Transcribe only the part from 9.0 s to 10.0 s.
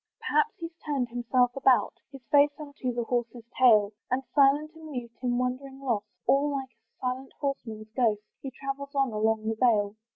along the vale.